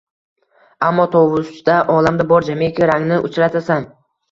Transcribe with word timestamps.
Ammo 0.87 1.05
tovusda 1.17 1.77
olamda 1.97 2.27
bor 2.33 2.49
jamiki 2.51 2.91
rangni 2.95 3.23
uchratasan 3.31 3.89